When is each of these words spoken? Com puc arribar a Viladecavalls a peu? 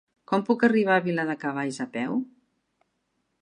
Com 0.29 0.45
puc 0.45 0.63
arribar 0.67 0.95
a 0.95 1.03
Viladecavalls 1.09 1.79
a 1.87 1.87
peu? 1.99 2.17